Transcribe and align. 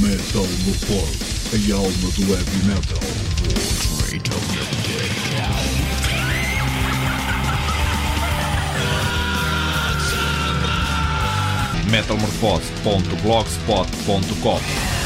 Metal 0.00 0.46
no 0.64 0.72
Corpo, 0.86 1.24
a 1.52 1.56
alma 1.74 2.08
do 2.12 2.22
heavy 2.32 2.62
metal. 2.66 3.00
Voz 11.90 11.90
Metal 11.90 12.16
metalmorfose.blogspot.com 12.16 14.97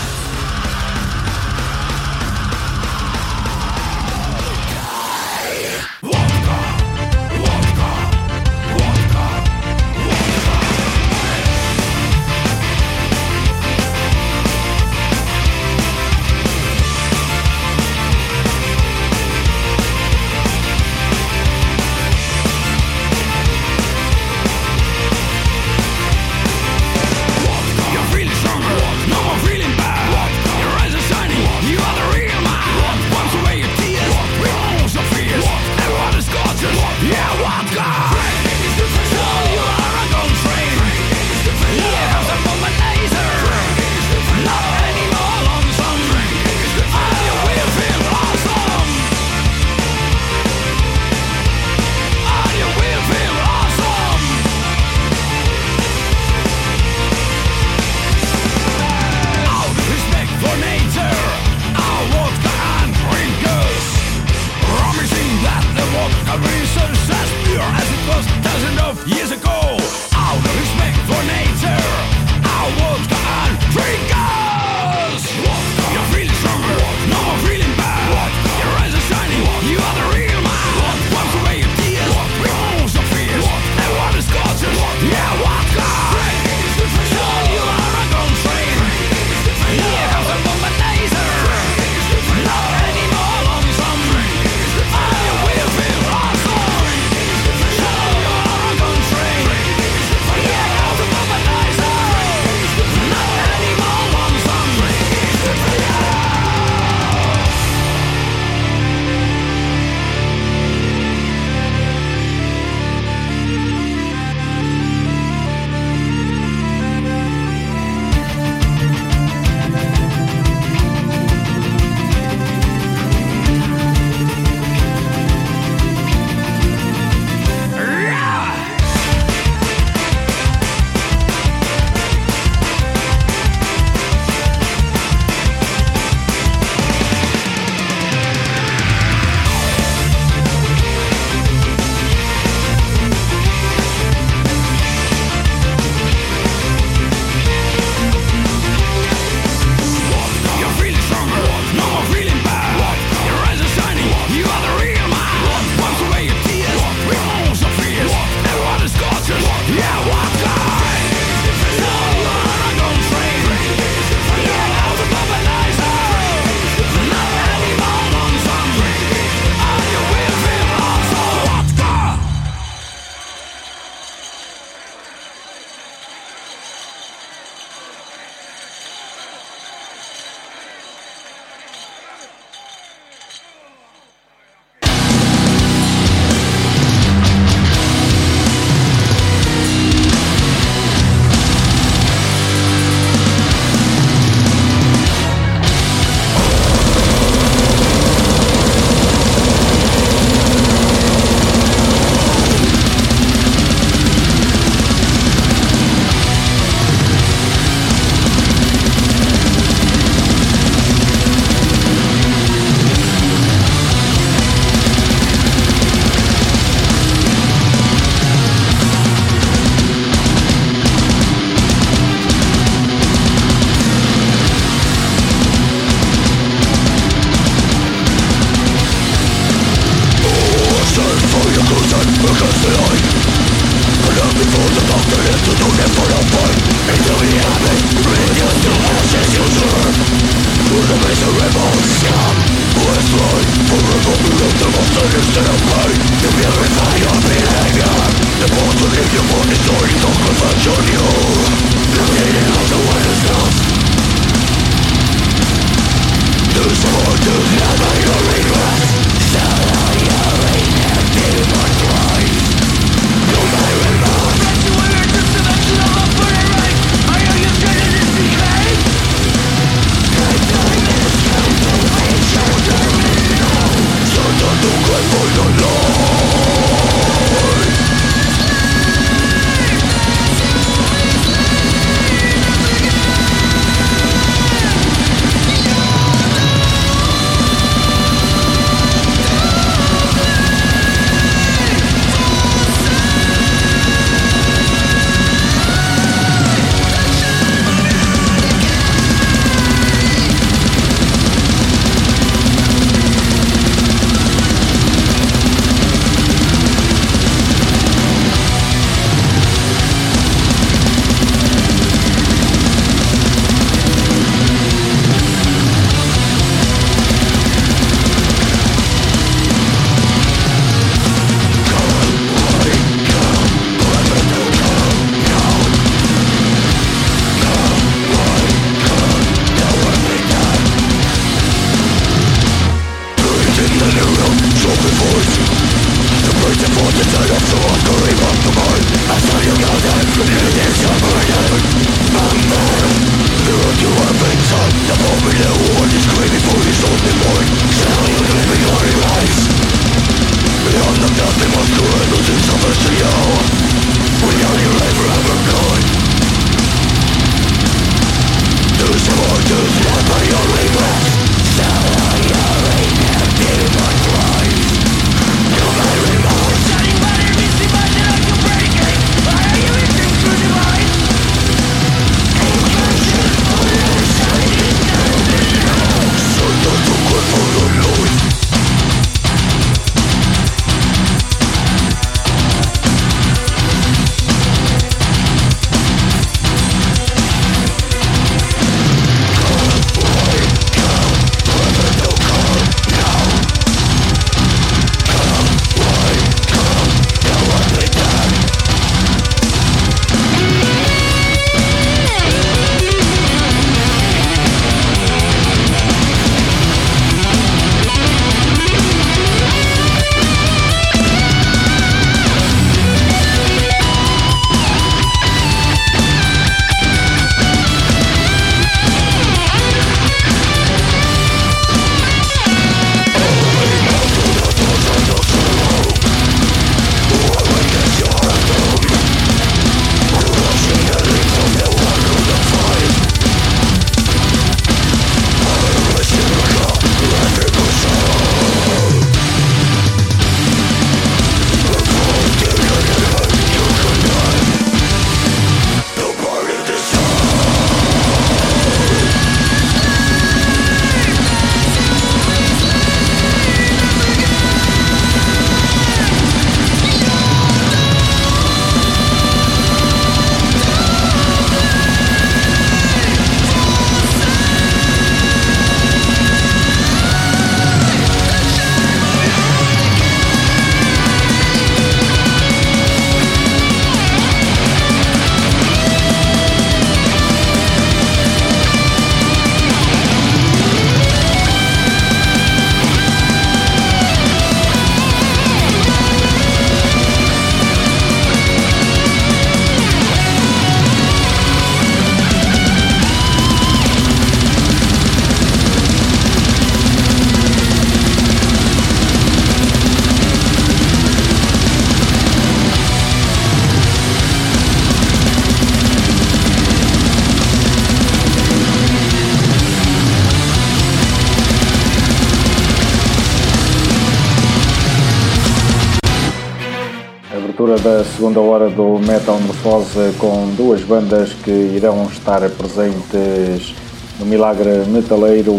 segunda 518.32 518.50
hora 518.50 518.70
do 518.70 518.98
Metal 518.98 519.38
Morfose 519.40 520.14
com 520.16 520.54
duas 520.56 520.80
bandas 520.80 521.34
que 521.34 521.50
irão 521.50 522.06
estar 522.06 522.40
presentes 522.48 523.74
no 524.18 524.24
Milagre 524.24 524.86
Metaleiro, 524.88 525.52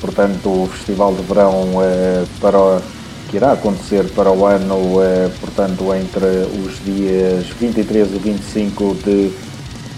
portanto 0.00 0.48
o 0.48 0.68
Festival 0.68 1.12
de 1.14 1.22
Verão 1.22 1.64
uh, 1.64 2.28
para, 2.40 2.80
que 3.28 3.36
irá 3.36 3.50
acontecer 3.50 4.04
para 4.10 4.30
o 4.30 4.46
ano, 4.46 4.76
uh, 4.76 5.30
portanto 5.40 5.92
entre 5.92 6.46
os 6.64 6.78
dias 6.84 7.46
23 7.58 8.14
e 8.14 8.18
25 8.18 8.94
de 9.04 9.32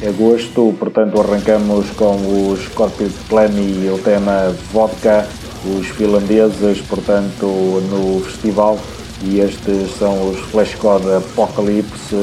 agosto, 0.09 0.75
portanto 0.79 1.21
arrancamos 1.21 1.91
com 1.91 2.17
os 2.51 2.61
Scorpion 2.65 3.11
Clan 3.29 3.51
e 3.51 3.91
o 3.93 3.99
tema 3.99 4.55
Vodka, 4.73 5.27
os 5.67 5.87
finlandeses, 5.89 6.81
portanto 6.81 7.45
no 7.91 8.21
festival 8.21 8.79
e 9.23 9.41
estes 9.41 9.97
são 9.99 10.31
os 10.31 10.39
Flash 10.51 10.75
God 10.81 11.03
Apocalypse, 11.07 12.17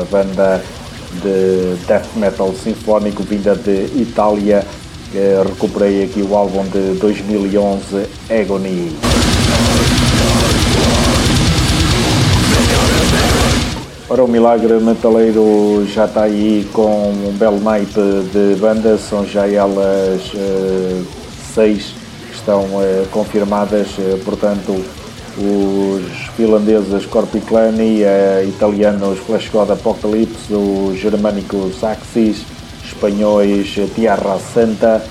a 0.00 0.04
banda 0.10 0.62
de 1.22 1.76
death 1.86 2.14
metal 2.16 2.52
sinfónico 2.54 3.22
vinda 3.22 3.54
de 3.54 3.86
Itália. 4.00 4.64
Recuperei 5.48 6.04
aqui 6.04 6.20
o 6.20 6.36
álbum 6.36 6.64
de 6.64 6.98
2011 6.98 8.06
Agony. 8.28 8.96
Ora, 14.08 14.22
o 14.22 14.28
Milagre 14.28 14.74
Metaleiro 14.74 15.84
já 15.92 16.04
está 16.04 16.22
aí 16.22 16.68
com 16.72 17.10
um 17.10 17.32
belo 17.36 17.60
naipe 17.60 18.00
de 18.32 18.54
bandas, 18.60 19.00
são 19.00 19.26
já 19.26 19.48
elas 19.48 20.32
uh, 20.32 21.06
seis 21.52 21.92
que 22.28 22.36
estão 22.36 22.60
uh, 22.62 23.04
confirmadas, 23.10 23.88
uh, 23.98 24.16
portanto 24.24 24.80
os 25.38 26.28
finlandeses 26.36 27.06
Corpiclani, 27.06 28.02
uh, 28.02 28.48
italianos 28.48 29.18
Flash 29.20 29.48
God 29.50 29.70
Apocalypse, 29.70 30.52
os 30.52 30.98
germânicos 30.98 31.82
Axis, 31.84 32.44
espanhóis 32.84 33.74
Tierra 33.94 34.38
Santa, 34.38 35.04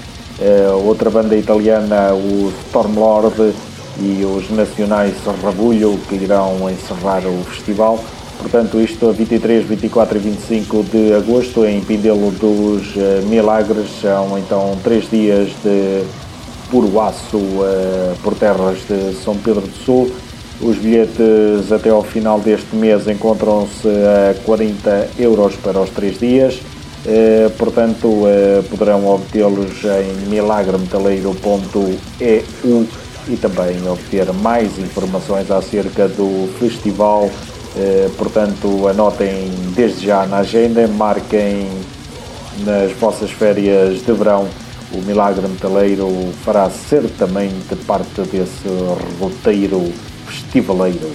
outra 0.83 1.09
banda 1.09 1.35
italiana, 1.35 2.13
o 2.13 2.51
Stormlord 2.67 3.53
e 3.99 4.23
os 4.25 4.49
nacionais 4.49 5.15
Rabulho, 5.43 5.97
que 6.09 6.15
irão 6.15 6.69
encerrar 6.69 7.25
o 7.25 7.43
festival. 7.45 8.03
Portanto, 8.37 8.79
isto 8.79 9.09
a 9.09 9.11
23, 9.11 9.65
24 9.65 10.17
e 10.17 10.19
25 10.19 10.83
de 10.83 11.13
agosto 11.13 11.65
em 11.65 11.81
Pindelo 11.81 12.31
dos 12.31 12.95
uh, 12.95 13.25
Milagres. 13.27 13.87
São 14.01 14.37
então 14.37 14.77
três 14.83 15.09
dias 15.09 15.49
de 15.63 16.03
puro 16.69 16.99
aço 16.99 17.37
uh, 17.37 18.15
por 18.23 18.35
terras 18.35 18.77
de 18.87 19.15
São 19.23 19.35
Pedro 19.37 19.61
do 19.61 19.75
Sul. 19.85 20.11
Os 20.61 20.77
bilhetes 20.77 21.71
até 21.71 21.89
ao 21.89 22.03
final 22.03 22.39
deste 22.39 22.75
mês 22.75 23.07
encontram-se 23.07 23.87
a 23.87 24.35
40 24.45 25.09
euros 25.19 25.55
para 25.55 25.79
os 25.79 25.89
três 25.89 26.19
dias. 26.19 26.59
Uh, 27.05 27.49
portanto, 27.57 28.07
uh, 28.07 28.63
poderão 28.69 29.07
obtê-los 29.07 29.83
em 29.83 30.29
milagremetaleiro.eu 30.29 32.87
e 33.27 33.35
também 33.37 33.75
obter 33.89 34.31
mais 34.33 34.77
informações 34.77 35.49
acerca 35.49 36.07
do 36.07 36.47
festival. 36.59 37.27
Portanto, 38.17 38.87
anotem 38.87 39.51
desde 39.75 40.05
já 40.05 40.27
na 40.27 40.37
agenda, 40.37 40.87
marquem 40.87 41.67
nas 42.63 42.91
vossas 42.93 43.31
férias 43.31 44.05
de 44.05 44.13
verão 44.13 44.47
o 44.95 45.01
Milagre 45.05 45.47
Metaleiro 45.47 46.07
fará 46.43 46.69
certamente 46.69 47.75
parte 47.85 48.21
desse 48.21 48.67
roteiro 49.19 49.91
festivaleiro. 50.25 51.11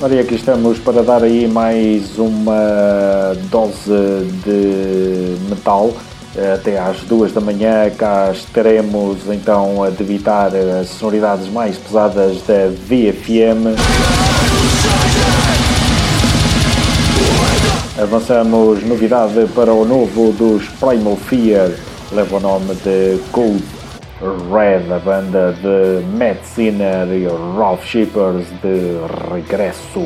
Ora, 0.00 0.20
aqui 0.20 0.34
estamos 0.34 0.80
para 0.80 1.02
dar 1.02 1.22
aí 1.22 1.46
mais 1.46 2.18
uma 2.18 3.36
dose 3.50 4.26
de 4.44 5.36
metal. 5.48 5.92
Até 6.54 6.78
às 6.78 7.02
duas 7.02 7.30
da 7.30 7.40
manhã 7.40 7.88
cá 7.90 8.32
estaremos 8.32 9.18
então 9.28 9.84
a 9.84 9.90
debitar 9.90 10.50
as 10.80 10.88
sonoridades 10.88 11.48
mais 11.48 11.76
pesadas 11.76 12.42
da 12.42 12.68
VFM. 12.68 14.31
Avançamos 18.02 18.82
novidade 18.82 19.46
para 19.54 19.72
o 19.72 19.84
novo 19.84 20.32
dos 20.32 20.68
Primal 20.70 21.16
Fear, 21.16 21.70
leva 22.10 22.36
o 22.36 22.40
nome 22.40 22.74
de 22.74 23.20
Cold 23.30 23.62
Red, 24.50 24.92
a 24.92 24.98
banda 24.98 25.52
de 25.52 26.04
Matt 26.18 26.42
Sinner 26.42 27.06
e 27.12 27.28
Ralph 27.56 27.84
Shippers 27.84 28.48
de 28.60 28.98
regresso. 29.32 30.00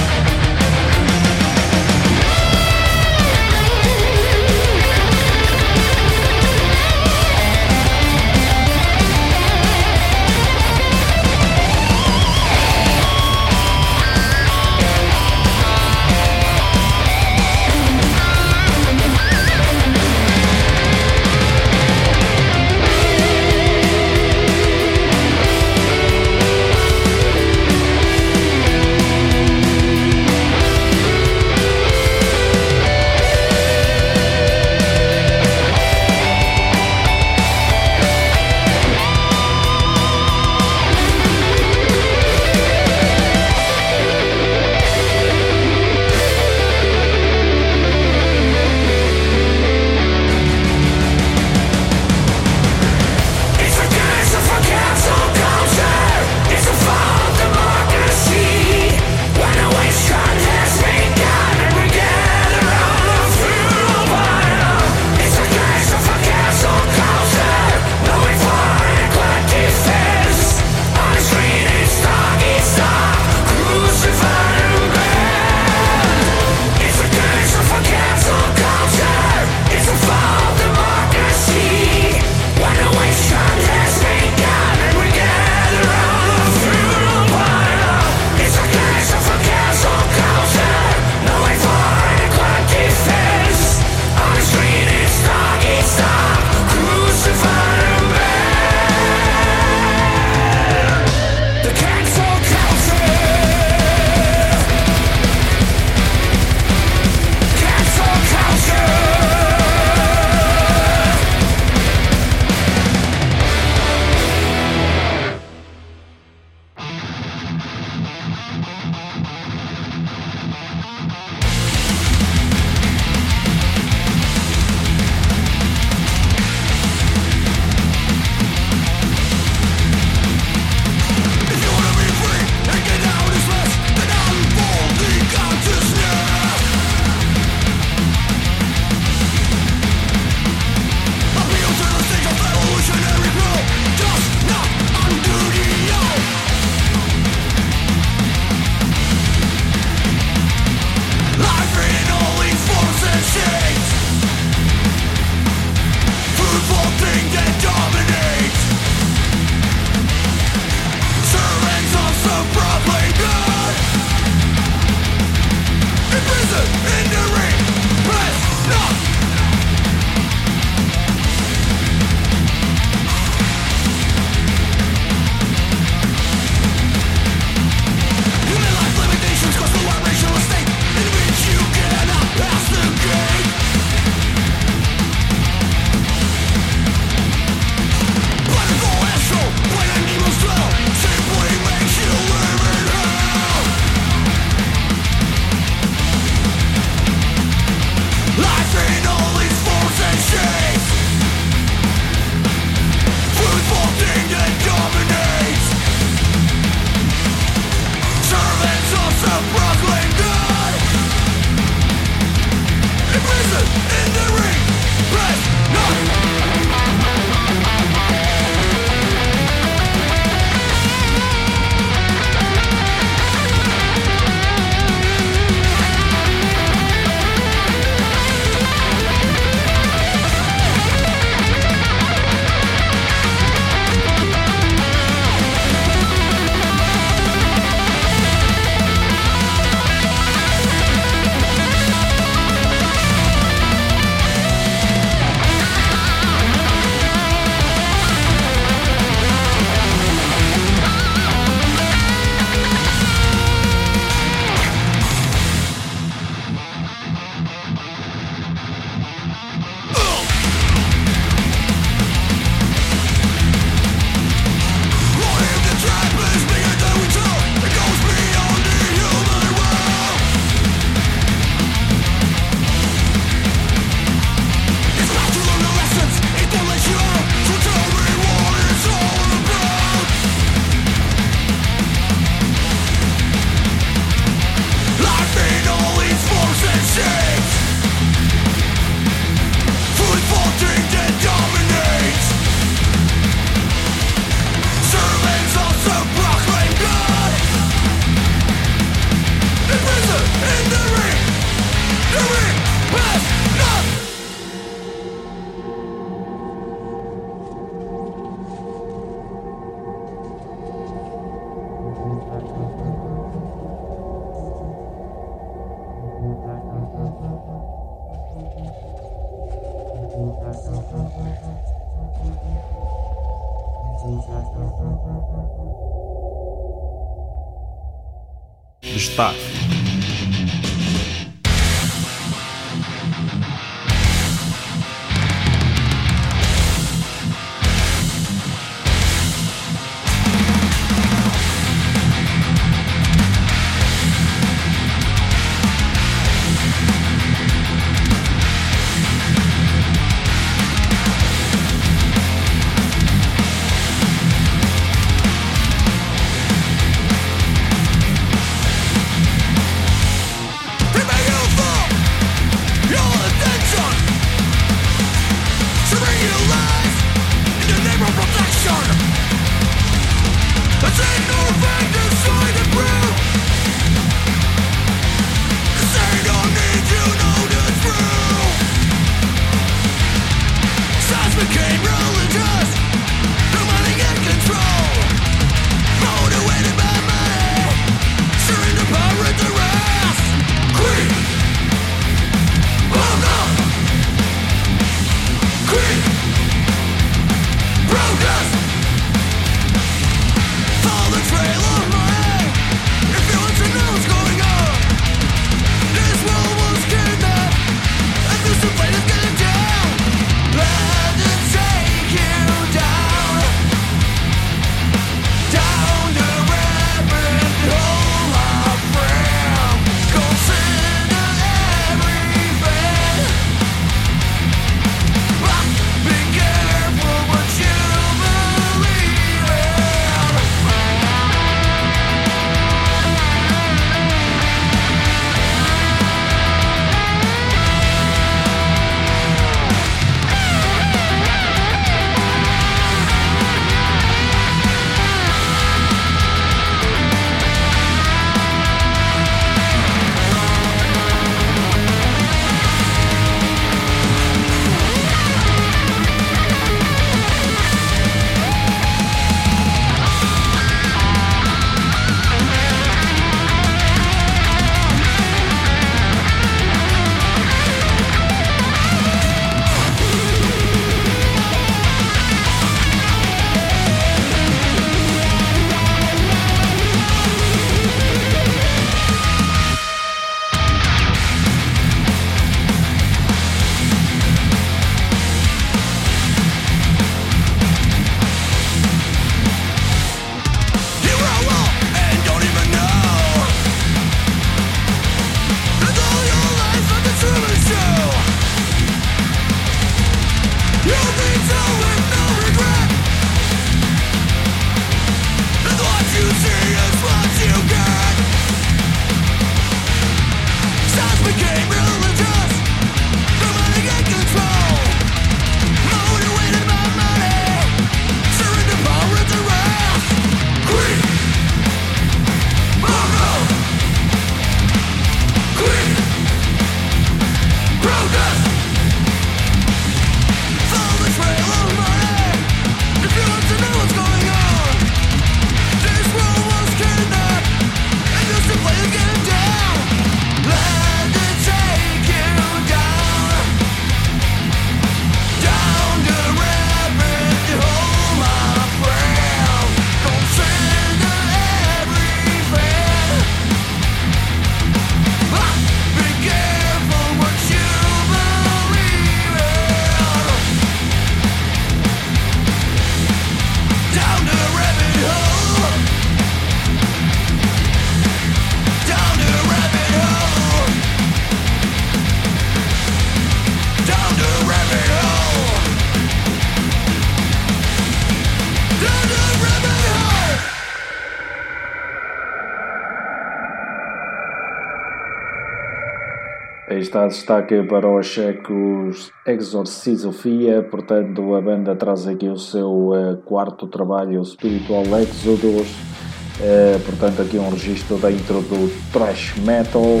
Está 586.90 587.06
destaque 587.06 587.62
para 587.62 587.88
os 587.88 588.04
checos 588.04 589.12
Exorcisofia, 589.24 590.60
portanto 590.60 591.36
a 591.36 591.40
banda 591.40 591.76
traz 591.76 592.08
aqui 592.08 592.28
o 592.28 592.36
seu 592.36 592.88
uh, 592.88 593.16
quarto 593.18 593.68
trabalho, 593.68 594.24
Spiritual 594.24 594.82
Exodus, 595.00 595.68
uh, 595.68 596.80
portanto 596.84 597.22
aqui 597.22 597.38
um 597.38 597.48
registro 597.48 597.96
dentro 597.96 598.40
do 598.40 598.68
thrash 598.92 599.36
metal. 599.38 600.00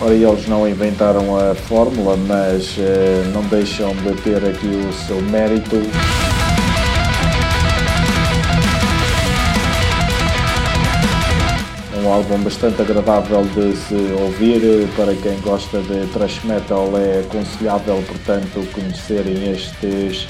Ora, 0.00 0.14
eles 0.14 0.46
não 0.46 0.68
inventaram 0.68 1.36
a 1.36 1.52
fórmula, 1.56 2.16
mas 2.16 2.78
uh, 2.78 3.28
não 3.34 3.42
deixam 3.48 3.90
de 3.96 4.22
ter 4.22 4.36
aqui 4.36 4.68
o 4.68 4.92
seu 4.92 5.20
mérito. 5.22 5.76
Um 12.06 12.12
álbum 12.12 12.38
bastante 12.38 12.80
agradável 12.80 13.42
de 13.42 13.76
se 13.76 13.94
ouvir. 14.22 14.88
Para 14.94 15.12
quem 15.16 15.40
gosta 15.40 15.80
de 15.82 16.06
thrash 16.12 16.44
metal, 16.44 16.96
é 16.96 17.20
aconselhável, 17.20 18.02
portanto, 18.06 18.64
conhecerem 18.72 19.50
estes 19.50 20.28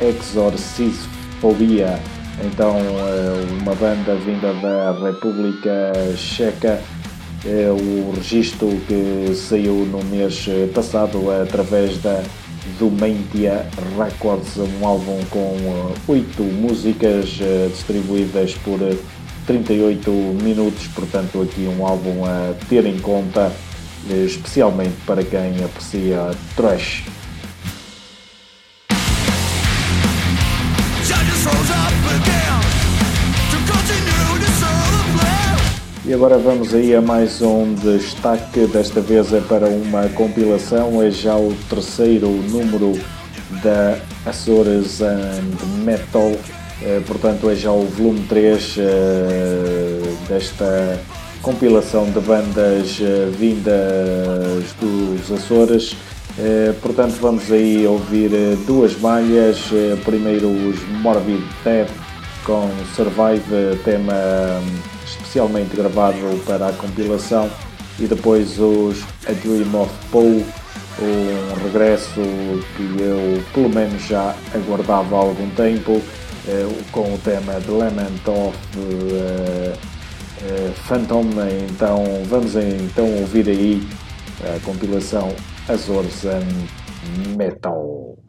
Exorcisphobia. 0.00 1.98
Então, 2.44 2.76
eh, 2.76 3.46
uma 3.62 3.74
banda 3.74 4.16
vinda 4.16 4.52
da 4.54 4.92
República 4.92 5.92
Checa. 6.16 6.82
É 7.46 7.68
o 7.70 8.12
registro 8.12 8.68
que 8.86 9.34
saiu 9.34 9.86
no 9.86 10.02
mês 10.04 10.46
passado 10.74 11.30
através 11.30 11.98
da 11.98 12.22
Dumentia 12.78 13.66
Records, 13.96 14.56
um 14.56 14.86
álbum 14.86 15.20
com 15.30 15.54
eh, 15.54 15.94
oito 16.08 16.42
músicas 16.42 17.38
eh, 17.40 17.68
distribuídas 17.70 18.54
por 18.64 18.80
38 19.46 20.10
minutos, 20.42 20.86
portanto 20.88 21.42
aqui 21.42 21.62
um 21.62 21.86
álbum 21.86 22.24
a 22.24 22.54
ter 22.68 22.84
em 22.86 22.98
conta, 22.98 23.52
especialmente 24.08 24.94
para 25.06 25.22
quem 25.22 25.62
aprecia 25.64 26.30
thrash. 26.56 27.04
E 36.06 36.12
agora 36.12 36.36
vamos 36.36 36.74
aí 36.74 36.94
a 36.94 37.00
mais 37.00 37.40
um 37.40 37.72
destaque, 37.74 38.66
desta 38.66 39.00
vez 39.00 39.32
é 39.32 39.40
para 39.40 39.66
uma 39.66 40.06
compilação, 40.10 41.02
é 41.02 41.10
já 41.10 41.34
o 41.34 41.54
terceiro 41.68 42.28
número 42.28 42.92
da 43.62 43.98
Açores 44.26 45.00
and 45.00 45.56
Metal 45.82 46.32
eh, 46.82 47.00
portanto 47.06 47.48
é 47.48 47.54
já 47.54 47.70
o 47.70 47.84
volume 47.86 48.20
3 48.28 48.76
eh, 48.78 50.00
desta 50.28 51.00
compilação 51.40 52.04
de 52.10 52.20
bandas 52.20 52.98
eh, 53.00 53.30
vindas 53.38 54.64
dos 54.80 55.30
Açores. 55.30 55.96
portanto 56.82 57.16
vamos 57.20 57.50
aí 57.52 57.86
ouvir 57.86 58.30
duas 58.66 58.98
malhas, 58.98 59.70
primeiro 60.04 60.48
os 60.48 60.82
Morbid 61.00 61.44
Death 61.62 61.90
com 62.44 62.68
Survive, 62.96 63.78
tema 63.84 64.12
hum, 64.12 64.78
especialmente 65.06 65.76
gravado 65.76 66.42
para 66.44 66.68
a 66.68 66.72
compilação, 66.72 67.48
e 68.00 68.06
depois 68.06 68.58
os 68.58 69.02
A 69.28 69.32
Dream 69.32 69.80
of 69.80 69.92
Poe, 70.10 70.44
um 71.00 71.64
regresso 71.64 72.20
que 72.76 73.00
eu 73.00 73.42
pelo 73.52 73.68
menos 73.68 74.02
já 74.02 74.34
aguardava 74.52 75.16
há 75.16 75.20
algum 75.20 75.48
tempo. 75.50 76.02
Eh, 76.46 76.68
com 76.92 77.14
o 77.14 77.18
tema 77.18 77.54
The 77.54 77.70
Lament 77.70 78.28
of 78.28 78.58
uh, 78.76 79.72
uh, 79.72 80.72
Phantom. 80.86 81.24
Então 81.70 82.04
vamos 82.28 82.54
então 82.54 83.10
ouvir 83.20 83.48
aí 83.48 83.82
a 84.54 84.60
compilação 84.60 85.34
Azores 85.66 86.26
and 86.26 86.68
Metal. 87.34 88.23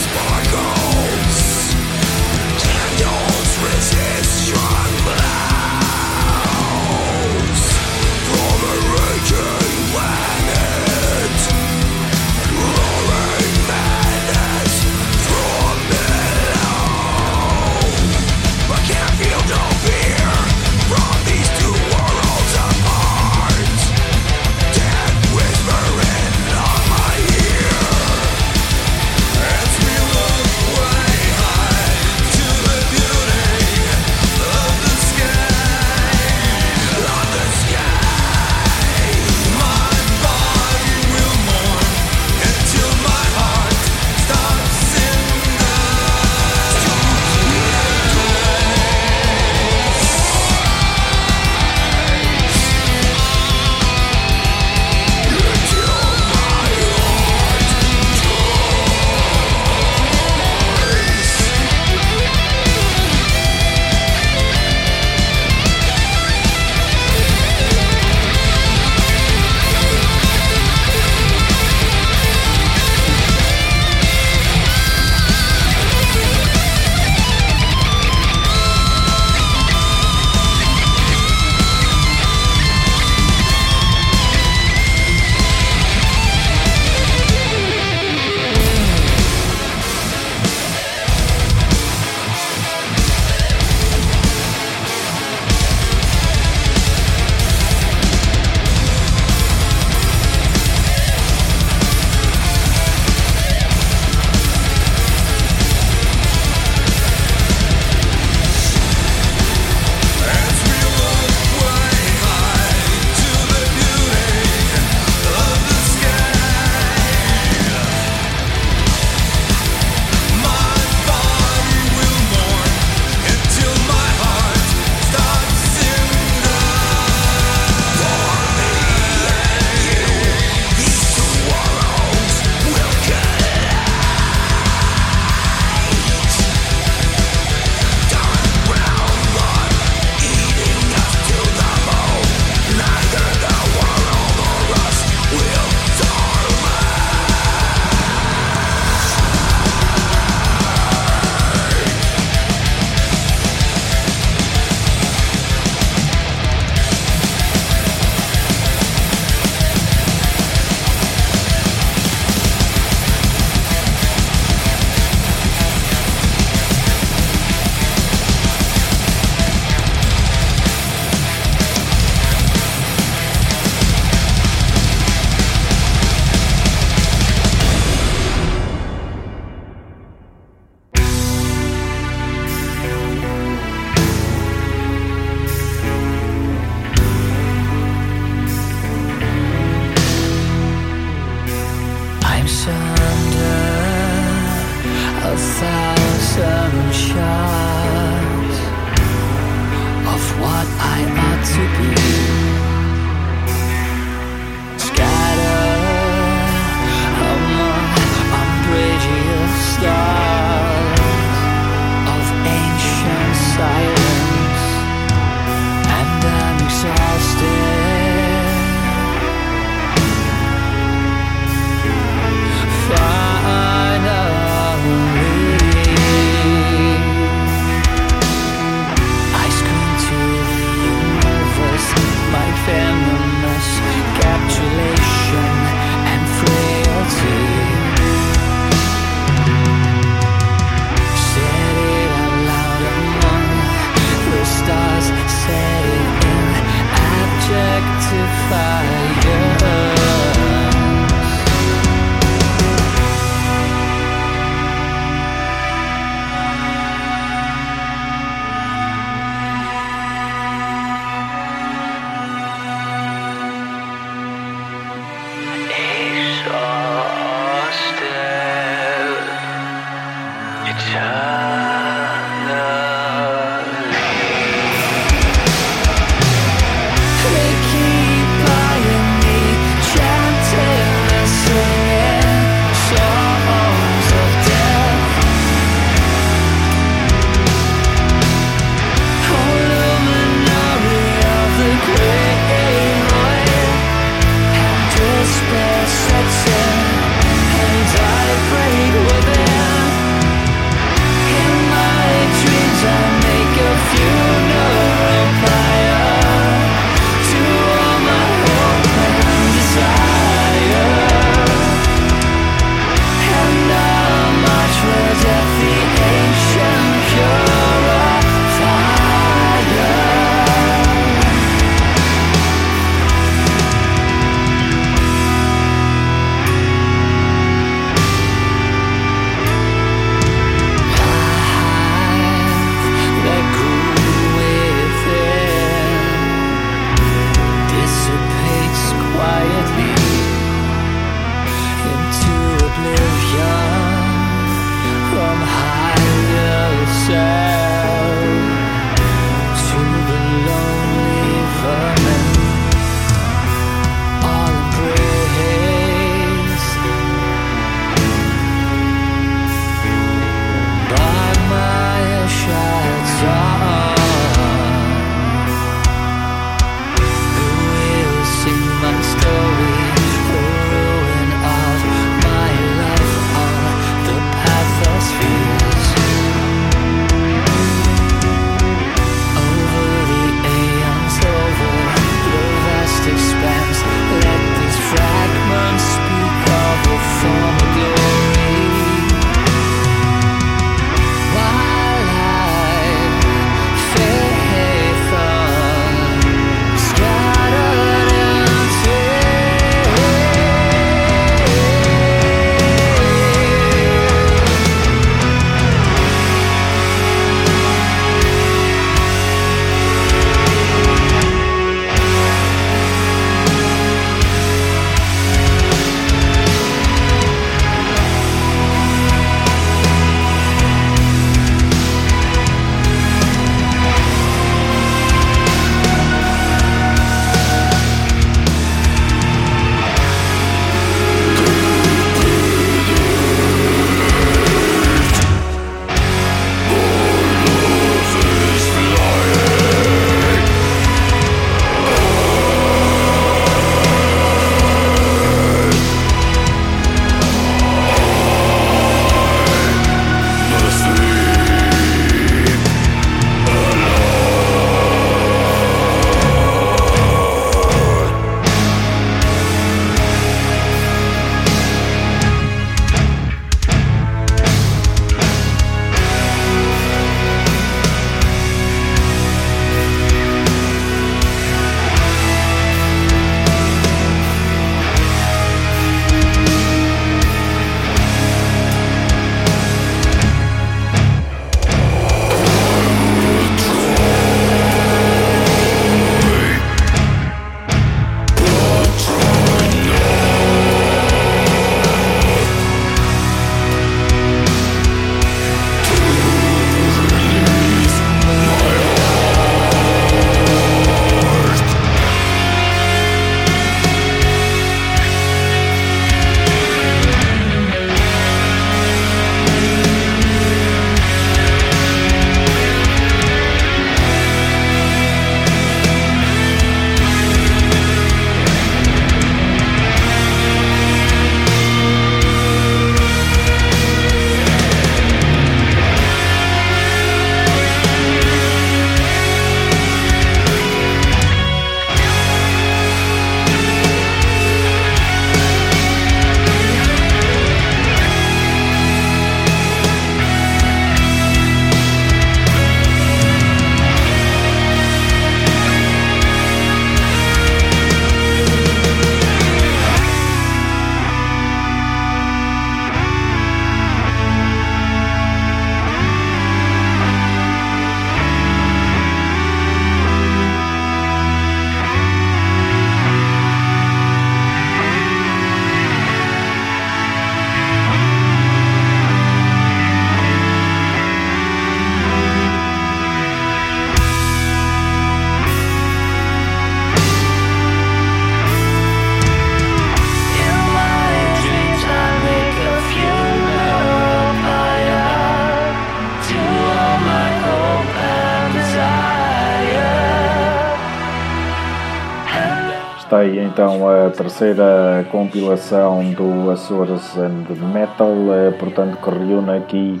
Escutei 593.12 593.40
então 593.40 593.88
a 593.88 594.10
terceira 594.10 595.06
compilação 595.10 596.12
do 596.12 596.50
Açores 596.50 597.16
and 597.18 597.44
Metal, 597.72 598.08
eh, 598.32 598.52
portanto 598.52 598.96
que 598.96 599.10
reúne 599.10 599.50
aqui 599.50 600.00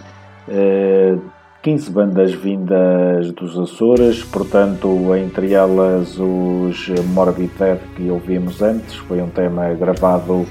15 1.62 1.88
eh, 1.88 1.92
bandas 1.92 2.32
vindas 2.32 3.30
dos 3.32 3.58
Açores, 3.58 4.24
portanto 4.24 5.14
entre 5.14 5.52
elas 5.52 6.18
os 6.18 6.88
Morbid 7.12 7.50
Death 7.58 7.82
que 7.96 8.10
ouvimos 8.10 8.62
antes, 8.62 8.96
foi 8.96 9.20
um 9.20 9.28
tema 9.28 9.68
gravado 9.74 10.46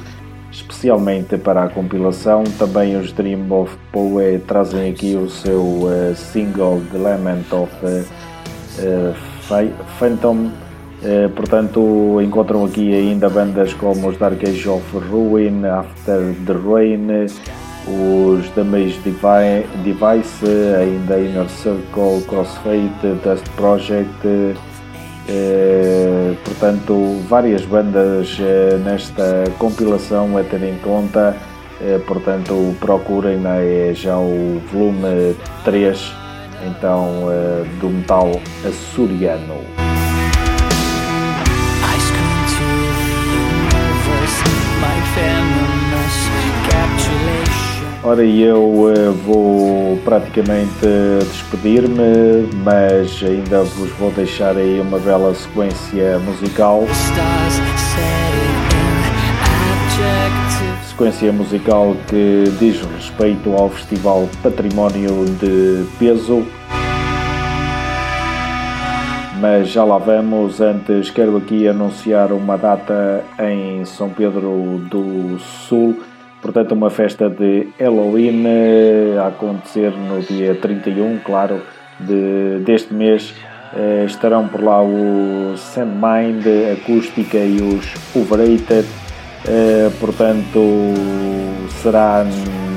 especialmente 0.51 1.38
para 1.38 1.64
a 1.64 1.70
compilação. 1.70 2.43
Também 2.59 2.95
os 2.95 3.12
Dream 3.12 3.51
of 3.51 3.76
Poe 3.91 4.38
trazem 4.45 4.91
aqui 4.91 5.16
o 5.16 5.28
seu 5.30 5.62
uh, 5.62 6.16
single 6.16 6.82
The 6.91 6.97
Lament 6.97 7.51
of 7.53 7.74
uh, 7.84 9.16
Phantom 9.97 10.45
eh, 10.45 10.70
portanto, 11.36 12.20
encontram 12.22 12.66
aqui 12.66 12.93
ainda 12.93 13.30
bandas 13.30 13.74
como 13.74 14.08
os 14.08 14.18
Dark 14.18 14.43
Age 14.43 14.70
of 14.70 14.86
Ruin, 15.10 15.66
After 15.66 16.36
the 16.45 16.54
Rain, 16.54 17.08
os 17.88 18.49
Damage 18.56 18.99
Device, 18.99 20.45
ainda 20.80 21.20
Inner 21.20 21.49
Circle, 21.49 22.22
Crossfade, 22.28 23.20
Dust 23.24 23.49
Project, 23.56 24.56
eh, 25.28 26.34
portanto, 26.43 27.22
várias 27.28 27.64
bandas 27.66 28.38
eh, 28.39 28.78
nesta 28.84 29.45
compilação 29.58 30.38
a 30.38 30.43
ter 30.43 30.64
em 30.64 30.78
conta. 30.80 31.36
Eh, 31.82 31.99
portanto, 32.06 32.76
procurem, 32.80 33.38
né, 33.38 33.89
é 33.89 33.93
já 33.93 34.18
o 34.18 34.62
volume 34.72 35.36
3 35.64 36.14
então, 36.68 37.28
eh, 37.32 37.66
do 37.80 37.89
metal 37.89 38.32
açoriano. 38.66 39.91
Ora, 48.04 48.26
eu 48.26 48.64
uh, 48.64 49.12
vou 49.12 49.95
praticamente 49.97 50.74
despedir-me, 51.20 52.49
mas 52.64 53.22
ainda 53.24 53.62
vos 53.62 53.91
vou 53.91 54.10
deixar 54.10 54.58
aí 54.58 54.80
uma 54.80 54.97
bela 54.97 55.36
sequência 55.36 56.18
musical. 56.18 56.84
Sequência 60.89 61.32
musical 61.32 61.95
que 62.08 62.45
diz 62.58 62.82
respeito 62.82 63.54
ao 63.54 63.70
Festival 63.70 64.28
Património 64.41 65.24
de 65.39 65.86
Peso. 65.99 66.43
Mas 69.39 69.70
já 69.70 69.84
lá 69.84 69.99
vamos. 69.99 70.60
Antes 70.60 71.12
quero 71.12 71.38
aqui 71.38 71.68
anunciar 71.68 72.32
uma 72.32 72.58
data 72.58 73.24
em 73.39 73.86
São 73.86 74.10
Pedro 74.10 74.82
do 74.89 75.38
Sul 75.38 75.95
Portanto, 76.42 76.72
uma 76.72 76.89
festa 76.89 77.30
de 77.30 77.68
Halloween 77.80 78.44
eh, 78.48 79.16
a 79.20 79.28
acontecer 79.28 79.92
no 79.92 80.20
dia 80.22 80.56
31, 80.56 81.20
claro, 81.20 81.62
de, 82.00 82.60
deste 82.66 82.92
mês. 82.94 83.32
Eh, 83.76 84.06
estarão 84.08 84.48
por 84.48 84.64
lá 84.64 84.82
o 84.82 85.56
Sandmind, 85.56 86.44
Acústica 86.74 87.38
e 87.38 87.62
os 87.62 87.94
Overrated. 88.16 88.88
Eh, 89.48 89.92
portanto, 90.00 90.60
será 91.84 92.26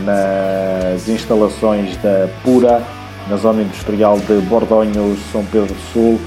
nas 0.05 1.09
instalações 1.09 1.97
da 1.97 2.29
Pura, 2.43 2.83
na 3.31 3.37
zona 3.39 3.63
industrial 3.63 4.19
de 4.19 4.43
Bordonhos, 4.43 5.19
São 5.33 5.43
Pedro 5.47 5.73
do 5.73 5.81
Sul. 5.91 6.21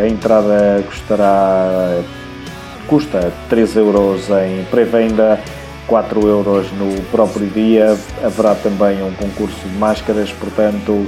a 0.00 0.08
entrada 0.08 0.82
custará 0.86 2.00
custa 2.86 3.32
3 3.48 3.76
euros 3.76 4.30
em 4.30 4.64
pré-venda 4.70 5.38
4 5.86 6.26
euros 6.26 6.66
no 6.72 7.00
próprio 7.10 7.46
dia. 7.46 7.96
Haverá 8.22 8.54
também 8.54 9.02
um 9.02 9.12
concurso 9.12 9.68
de 9.68 9.76
máscaras, 9.78 10.32
portanto, 10.32 11.06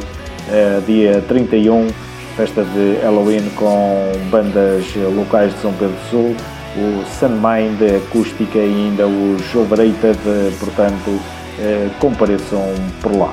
eh, 0.51 0.81
dia 0.87 1.25
31, 1.27 1.89
festa 2.37 2.65
de 2.65 2.99
Halloween 3.03 3.49
com 3.57 4.13
bandas 4.31 4.85
locais 5.15 5.55
de 5.55 5.61
São 5.61 5.73
Pedro 5.73 5.95
do 5.95 6.11
Sul, 6.11 6.37
o 6.77 7.05
Sunmind 7.19 7.81
Acústica 7.97 8.59
e 8.59 8.63
ainda 8.63 9.07
os 9.07 9.55
Overrated, 9.55 10.19
portanto, 10.59 11.21
eh, 11.59 11.89
compareçam 12.01 12.63
por 13.01 13.17
lá. 13.17 13.33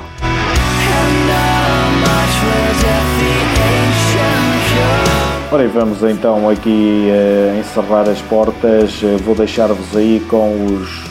Ora, 5.54 5.66
e 5.66 5.68
vamos 5.68 6.02
então 6.04 6.50
aqui 6.50 7.10
uh, 7.10 7.60
encerrar 7.60 8.08
as 8.10 8.22
portas. 8.22 9.02
Vou 9.26 9.36
deixar-vos 9.36 9.98
aí 9.98 10.26
com 10.30 10.66
os 10.66 11.11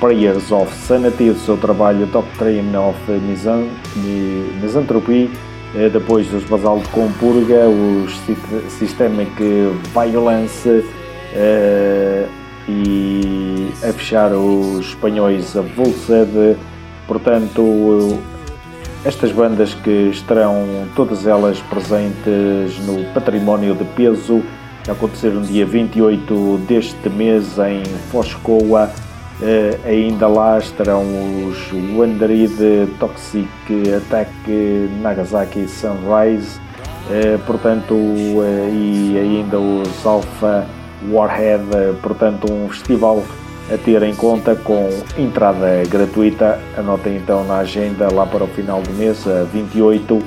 Prayers 0.00 0.50
of 0.50 0.74
Sanity, 0.74 1.28
o 1.28 1.34
seu 1.36 1.58
trabalho 1.58 2.06
Doctrine 2.06 2.74
of 2.74 2.98
Misanthropy, 4.62 5.30
eh, 5.74 5.90
depois 5.90 6.26
dos 6.28 6.42
Basal 6.44 6.78
de 6.78 6.88
Compurga, 6.88 7.68
os 7.68 8.18
Systemic 8.70 9.30
Violence 9.92 10.84
eh, 11.34 12.26
e 12.66 13.68
a 13.86 13.92
fechar 13.92 14.32
os 14.32 14.86
espanhóis 14.86 15.54
a 15.54 15.60
Volsed. 15.60 16.56
Portanto, 17.06 18.18
estas 19.04 19.32
bandas 19.32 19.74
que 19.74 20.08
estarão 20.10 20.64
todas 20.96 21.26
elas 21.26 21.60
presentes 21.60 22.78
no 22.86 23.04
Património 23.12 23.74
de 23.74 23.84
Peso, 23.84 24.42
a 24.88 24.92
acontecer 24.92 25.28
no 25.28 25.42
dia 25.42 25.66
28 25.66 26.58
deste 26.66 27.08
mês 27.10 27.58
em 27.58 27.84
Foscoa, 28.10 28.90
Uh, 29.40 29.88
ainda 29.88 30.28
lá 30.28 30.58
estarão 30.58 31.02
os 31.46 31.72
Wandered, 31.96 32.92
Toxic 32.98 33.48
Attack, 33.96 34.30
Nagasaki 35.00 35.66
Sunrise, 35.66 36.60
uh, 37.08 37.38
portanto, 37.46 37.94
uh, 37.94 38.70
e 38.70 39.16
ainda 39.18 39.58
os 39.58 40.04
Alpha 40.04 40.66
Warhead, 41.10 41.64
portanto, 42.02 42.52
um 42.52 42.68
festival 42.68 43.24
a 43.72 43.78
ter 43.78 44.02
em 44.02 44.14
conta 44.14 44.54
com 44.54 44.90
entrada 45.16 45.82
gratuita. 45.88 46.60
Anotem 46.76 47.16
então 47.16 47.42
na 47.44 47.58
agenda 47.58 48.12
lá 48.12 48.26
para 48.26 48.44
o 48.44 48.48
final 48.48 48.82
do 48.82 48.92
mês, 48.92 49.26
a 49.26 49.44
28. 49.44 50.22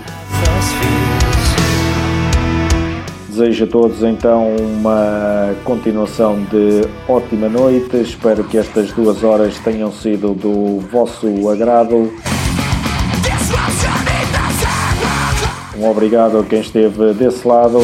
Desejo 3.36 3.63
a 3.63 3.67
todos 3.67 4.03
então 4.03 4.55
uma 4.57 5.55
continuação 5.63 6.39
de 6.51 6.88
ótima 7.11 7.49
noite. 7.49 7.97
Espero 7.97 8.43
que 8.43 8.59
estas 8.59 8.91
duas 8.91 9.23
horas 9.23 9.57
tenham 9.57 9.91
sido 9.91 10.36
do 10.36 10.79
vosso 10.91 11.49
agrado. 11.49 12.13
Um 15.75 15.89
obrigado 15.89 16.38
a 16.38 16.43
quem 16.43 16.59
esteve 16.59 17.11
desse 17.15 17.47
lado. 17.47 17.79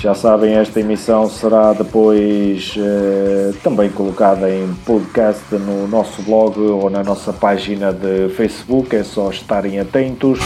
Já 0.00 0.12
sabem, 0.12 0.54
esta 0.54 0.80
emissão 0.80 1.30
será 1.30 1.72
depois 1.72 2.74
eh, 2.76 3.52
também 3.62 3.88
colocada 3.88 4.50
em 4.50 4.66
podcast 4.84 5.44
no 5.54 5.86
nosso 5.86 6.20
blog 6.22 6.58
ou 6.58 6.90
na 6.90 7.04
nossa 7.04 7.32
página 7.32 7.92
de 7.92 8.28
Facebook. 8.30 8.96
É 8.96 9.04
só 9.04 9.30
estarem 9.30 9.78
atentos. 9.78 10.40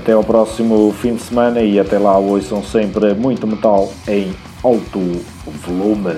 Até 0.00 0.12
ao 0.12 0.24
próximo 0.24 0.94
fim 0.98 1.14
de 1.14 1.20
semana 1.20 1.60
e 1.60 1.78
até 1.78 1.98
lá 1.98 2.16
ouçam 2.16 2.64
sempre 2.64 3.12
muito 3.12 3.46
metal 3.46 3.92
em 4.08 4.34
alto 4.64 4.98
volume. 5.62 6.14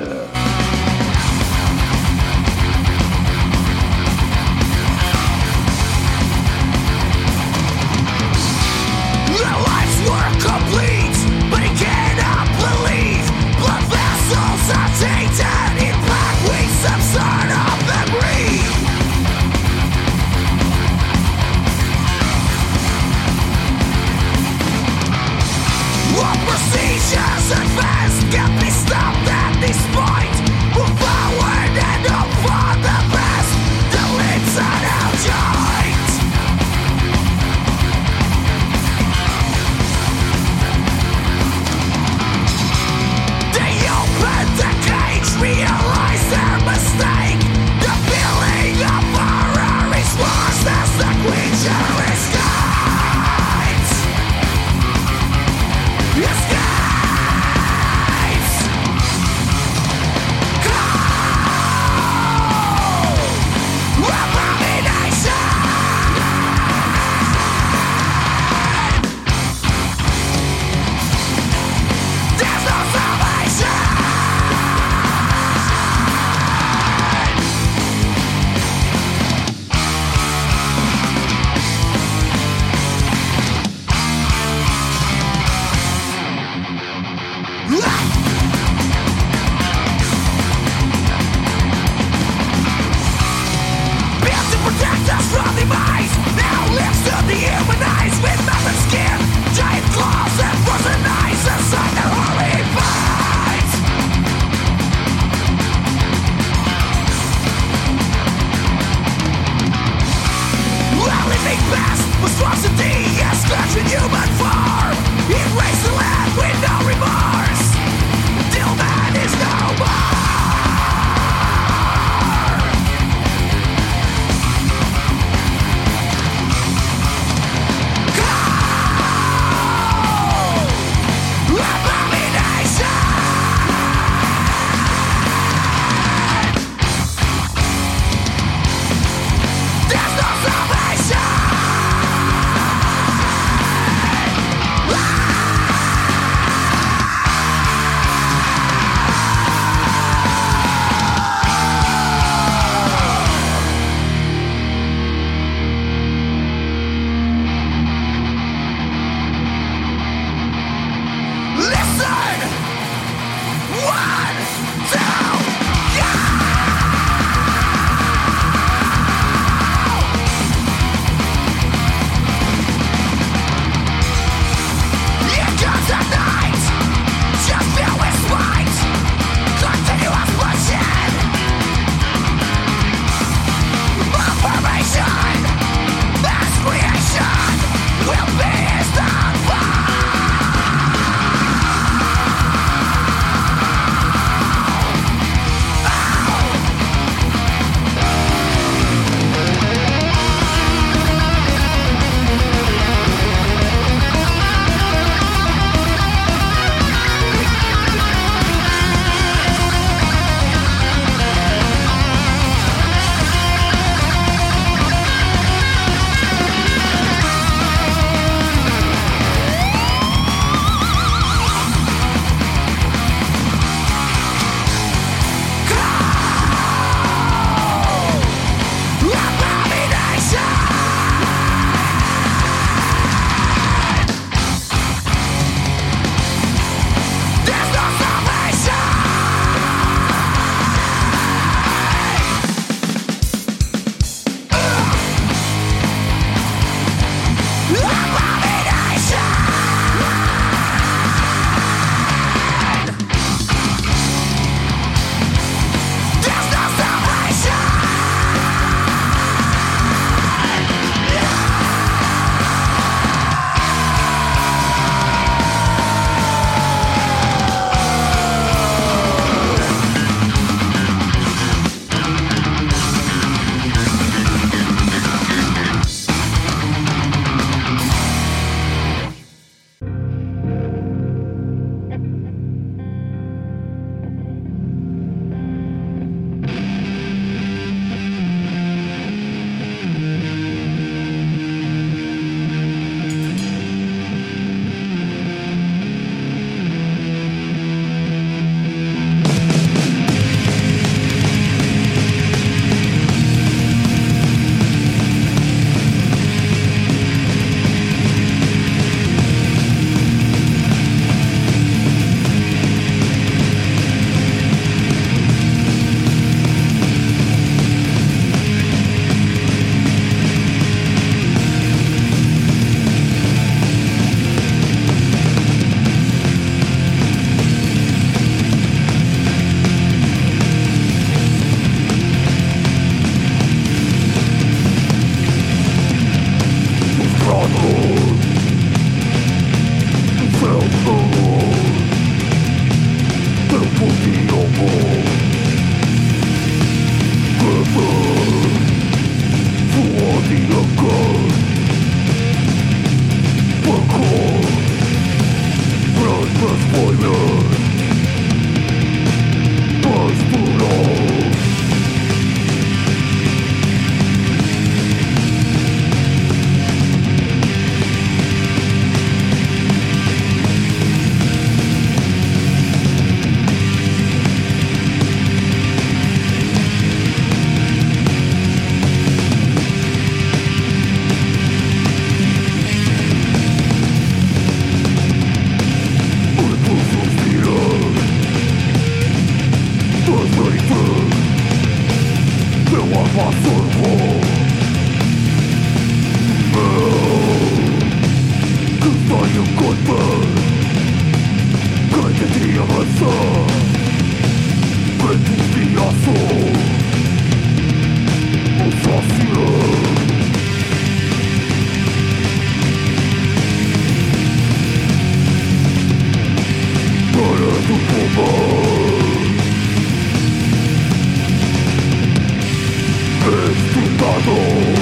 Marvel. 423.98 424.81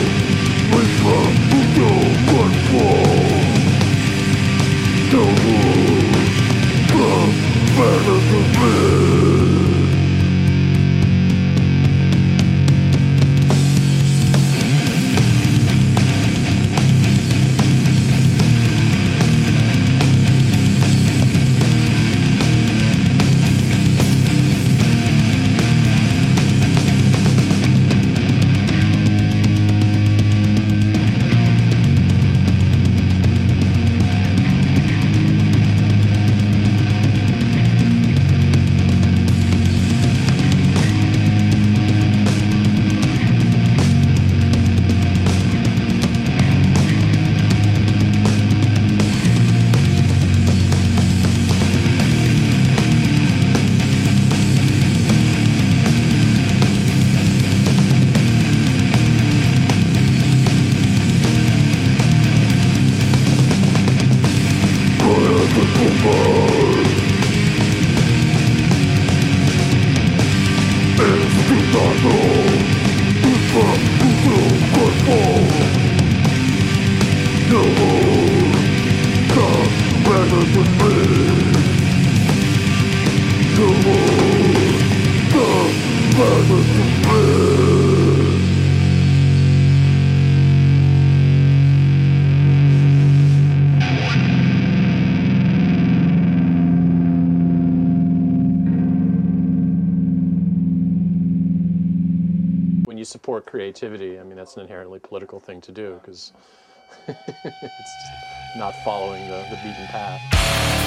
Creativity, 103.50 104.20
I 104.20 104.22
mean 104.22 104.36
that's 104.36 104.54
an 104.56 104.62
inherently 104.62 105.00
political 105.00 105.40
thing 105.40 105.60
to 105.62 105.72
do 105.72 106.00
because 106.00 106.32
it's 107.08 108.56
not 108.56 108.74
following 108.84 109.26
the, 109.28 109.44
the 109.50 109.56
beaten 109.56 109.86
path. 109.88 110.79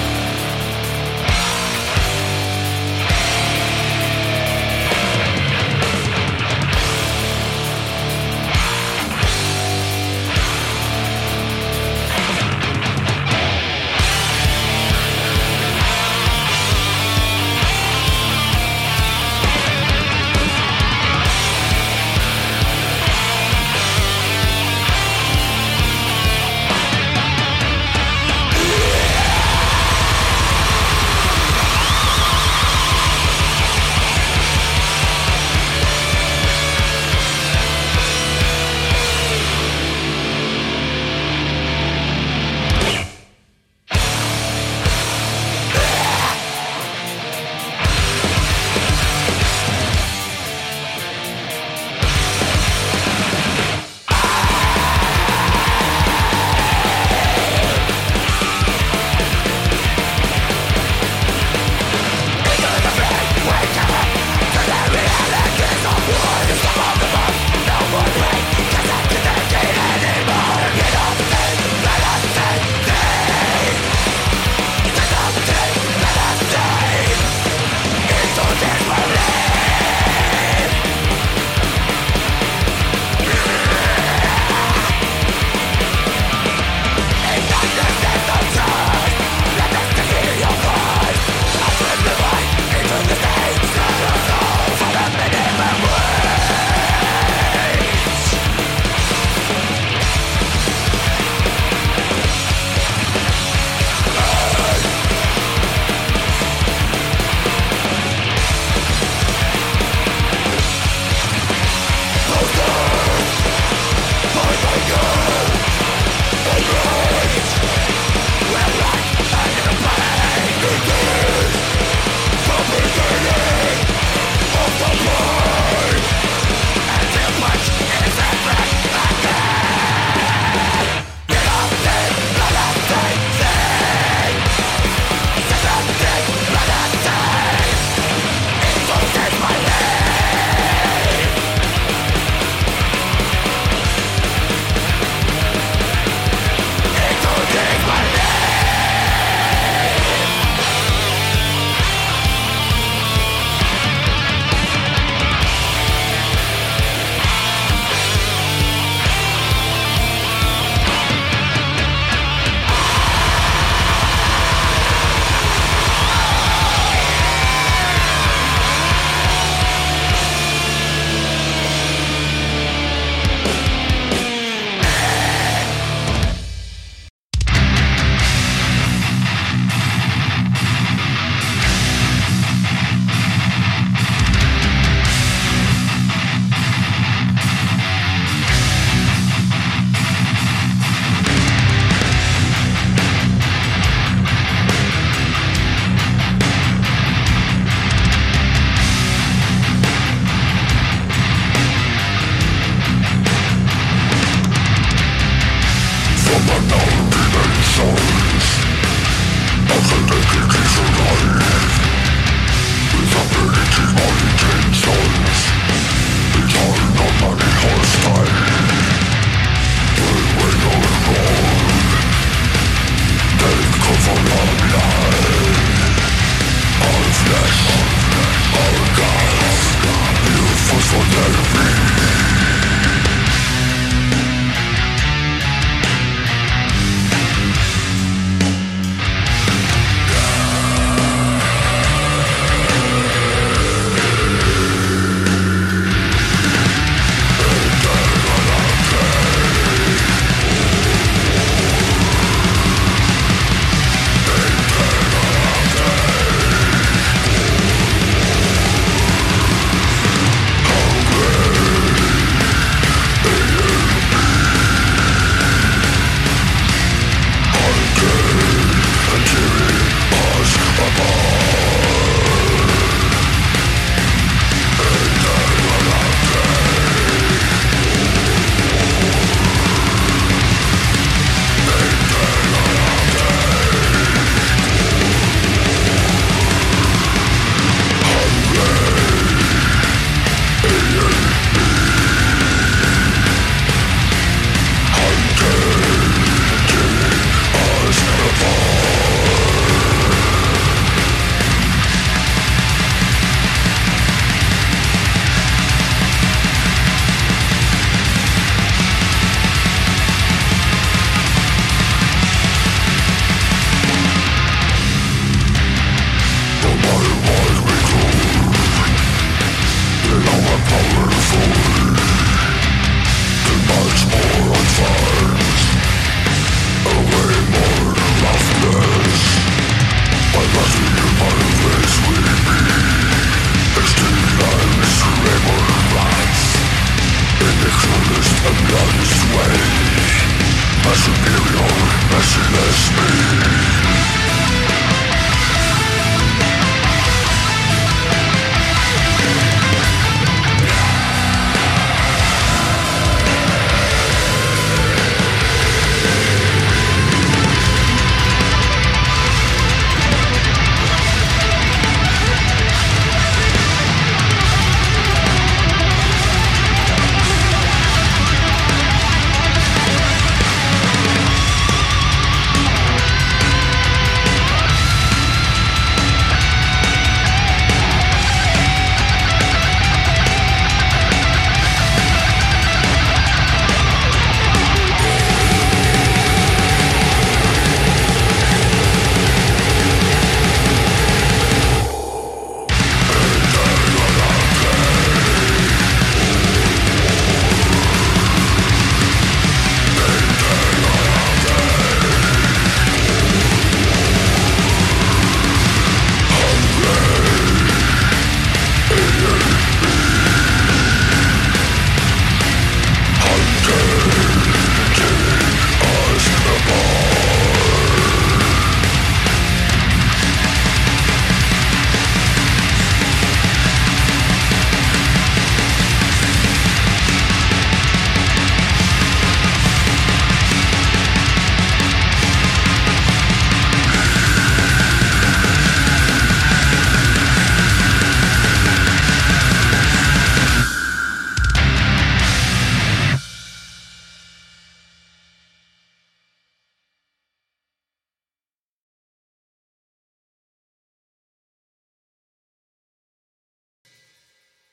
Merciless 342.10 342.90
me 342.90 343.93